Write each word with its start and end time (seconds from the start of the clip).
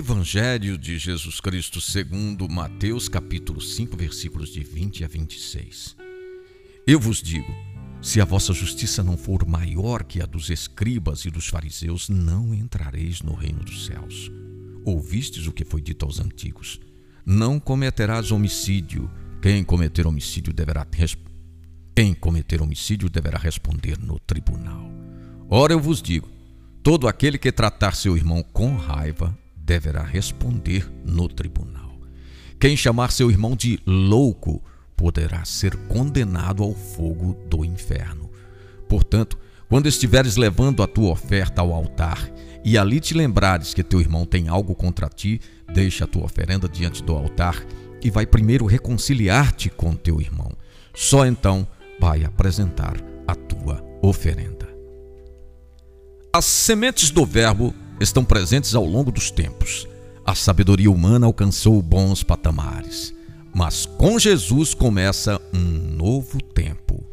Evangelho 0.00 0.78
de 0.78 0.96
Jesus 0.96 1.40
Cristo 1.40 1.78
segundo 1.78 2.48
Mateus 2.48 3.06
capítulo 3.06 3.60
5 3.60 3.98
versículos 3.98 4.48
de 4.48 4.64
20 4.64 5.04
a 5.04 5.06
26. 5.06 5.94
Eu 6.86 6.98
vos 6.98 7.20
digo, 7.22 7.54
se 8.00 8.18
a 8.18 8.24
vossa 8.24 8.54
justiça 8.54 9.04
não 9.04 9.18
for 9.18 9.46
maior 9.46 10.02
que 10.02 10.22
a 10.22 10.24
dos 10.24 10.48
escribas 10.48 11.26
e 11.26 11.30
dos 11.30 11.48
fariseus, 11.48 12.08
não 12.08 12.54
entrareis 12.54 13.20
no 13.20 13.34
reino 13.34 13.62
dos 13.62 13.84
céus. 13.84 14.32
Ouvistes 14.86 15.46
o 15.46 15.52
que 15.52 15.66
foi 15.66 15.82
dito 15.82 16.06
aos 16.06 16.18
antigos: 16.18 16.80
Não 17.26 17.60
cometerás 17.60 18.32
homicídio. 18.32 19.10
Quem 19.42 19.62
cometer 19.62 20.06
homicídio 20.06 20.50
deverá 20.50 20.86
quem 21.94 22.14
cometer 22.14 22.62
homicídio 22.62 23.10
deverá 23.10 23.38
responder 23.38 23.98
no 23.98 24.18
tribunal. 24.18 24.90
Ora 25.50 25.74
eu 25.74 25.78
vos 25.78 26.00
digo, 26.00 26.26
todo 26.82 27.06
aquele 27.06 27.36
que 27.36 27.52
tratar 27.52 27.94
seu 27.94 28.16
irmão 28.16 28.42
com 28.42 28.74
raiva 28.76 29.38
deverá 29.70 30.02
responder 30.02 30.90
no 31.04 31.28
tribunal. 31.28 31.96
Quem 32.58 32.76
chamar 32.76 33.12
seu 33.12 33.30
irmão 33.30 33.54
de 33.54 33.78
louco 33.86 34.60
poderá 34.96 35.44
ser 35.44 35.76
condenado 35.86 36.64
ao 36.64 36.74
fogo 36.74 37.36
do 37.48 37.64
inferno. 37.64 38.28
Portanto, 38.88 39.38
quando 39.68 39.86
estiveres 39.86 40.34
levando 40.34 40.82
a 40.82 40.88
tua 40.88 41.12
oferta 41.12 41.62
ao 41.62 41.72
altar 41.72 42.28
e 42.64 42.76
ali 42.76 42.98
te 42.98 43.14
lembrares 43.14 43.72
que 43.72 43.84
teu 43.84 44.00
irmão 44.00 44.26
tem 44.26 44.48
algo 44.48 44.74
contra 44.74 45.08
ti, 45.08 45.40
deixa 45.72 46.02
a 46.02 46.08
tua 46.08 46.24
oferenda 46.24 46.68
diante 46.68 47.00
do 47.00 47.12
altar 47.14 47.64
e 48.02 48.10
vai 48.10 48.26
primeiro 48.26 48.66
reconciliar-te 48.66 49.70
com 49.70 49.94
teu 49.94 50.20
irmão. 50.20 50.50
Só 50.92 51.24
então 51.24 51.64
vai 52.00 52.24
apresentar 52.24 52.96
a 53.24 53.36
tua 53.36 53.80
oferenda. 54.02 54.68
As 56.32 56.44
sementes 56.44 57.12
do 57.12 57.24
Verbo 57.24 57.72
estão 58.00 58.24
presentes 58.24 58.74
ao 58.74 58.84
longo 58.84 59.12
dos 59.12 59.30
tempos. 59.30 59.86
A 60.24 60.34
sabedoria 60.34 60.90
humana 60.90 61.26
alcançou 61.26 61.80
bons 61.82 62.22
patamares, 62.22 63.14
mas 63.54 63.84
com 63.84 64.18
Jesus 64.18 64.74
começa 64.74 65.40
um 65.52 65.96
novo 65.96 66.42
tempo. 66.42 67.04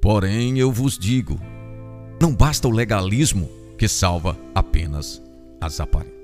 Porém, 0.00 0.58
eu 0.58 0.70
vos 0.70 0.98
digo: 0.98 1.40
não 2.20 2.34
basta 2.34 2.68
o 2.68 2.70
legalismo 2.70 3.48
que 3.78 3.88
salva 3.88 4.38
apenas 4.54 5.22
as 5.60 5.80
aparências. 5.80 6.18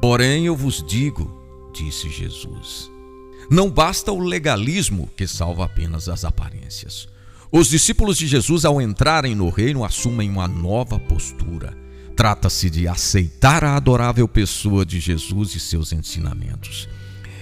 Porém, 0.00 0.46
eu 0.46 0.56
vos 0.56 0.82
digo, 0.86 1.70
disse 1.72 2.08
Jesus, 2.08 2.90
não 3.50 3.70
basta 3.70 4.12
o 4.12 4.18
legalismo 4.18 5.08
que 5.16 5.26
salva 5.26 5.64
apenas 5.64 6.08
as 6.08 6.24
aparências. 6.24 7.08
Os 7.50 7.68
discípulos 7.68 8.18
de 8.18 8.26
Jesus, 8.26 8.64
ao 8.64 8.80
entrarem 8.80 9.34
no 9.34 9.48
reino, 9.48 9.84
assumem 9.84 10.28
uma 10.28 10.48
nova 10.48 10.98
postura 10.98 11.83
Trata-se 12.16 12.70
de 12.70 12.86
aceitar 12.86 13.64
a 13.64 13.76
adorável 13.76 14.28
pessoa 14.28 14.86
de 14.86 15.00
Jesus 15.00 15.54
e 15.54 15.60
seus 15.60 15.92
ensinamentos. 15.92 16.88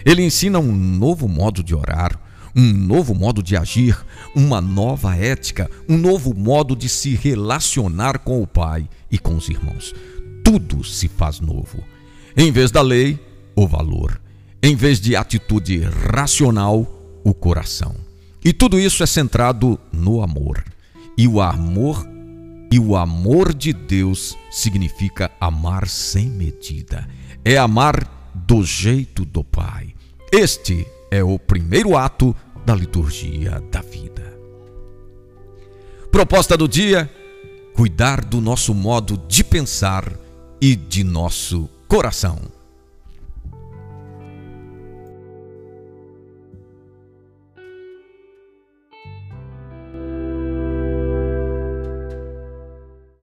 Ele 0.04 0.22
ensina 0.22 0.58
um 0.58 0.74
novo 0.74 1.28
modo 1.28 1.62
de 1.62 1.74
orar, 1.74 2.18
um 2.54 2.72
novo 2.72 3.14
modo 3.14 3.42
de 3.42 3.56
agir, 3.56 3.98
uma 4.34 4.60
nova 4.60 5.16
ética, 5.16 5.70
um 5.88 5.96
novo 5.96 6.34
modo 6.34 6.74
de 6.74 6.88
se 6.88 7.14
relacionar 7.14 8.18
com 8.18 8.42
o 8.42 8.46
Pai 8.46 8.88
e 9.10 9.18
com 9.18 9.36
os 9.36 9.48
irmãos. 9.48 9.94
Tudo 10.44 10.82
se 10.84 11.08
faz 11.08 11.40
novo. 11.40 11.82
Em 12.36 12.50
vez 12.50 12.70
da 12.70 12.82
lei, 12.82 13.18
o 13.54 13.66
valor. 13.66 14.20
Em 14.62 14.74
vez 14.74 15.00
de 15.00 15.16
atitude 15.16 15.80
racional, 15.80 16.86
o 17.24 17.34
coração. 17.34 17.94
E 18.44 18.52
tudo 18.52 18.78
isso 18.78 19.02
é 19.02 19.06
centrado 19.06 19.78
no 19.92 20.22
amor. 20.22 20.64
E 21.16 21.28
o 21.28 21.40
amor 21.40 22.06
e 22.72 22.78
o 22.78 22.96
amor 22.96 23.52
de 23.52 23.70
Deus 23.70 24.34
significa 24.50 25.30
amar 25.38 25.86
sem 25.86 26.30
medida. 26.30 27.06
É 27.44 27.58
amar 27.58 28.32
do 28.34 28.64
jeito 28.64 29.26
do 29.26 29.44
Pai. 29.44 29.94
Este 30.32 30.86
é 31.10 31.22
o 31.22 31.38
primeiro 31.38 31.98
ato 31.98 32.34
da 32.64 32.74
liturgia 32.74 33.62
da 33.70 33.82
vida. 33.82 34.22
Proposta 36.10 36.56
do 36.56 36.66
dia: 36.66 37.12
cuidar 37.74 38.24
do 38.24 38.40
nosso 38.40 38.72
modo 38.72 39.18
de 39.28 39.44
pensar 39.44 40.10
e 40.58 40.74
de 40.74 41.04
nosso 41.04 41.68
coração. 41.86 42.38